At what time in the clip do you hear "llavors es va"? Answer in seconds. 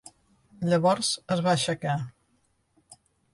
0.71-1.51